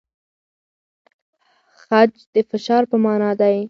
[1.81, 3.57] خج د فشار په مانا دی؟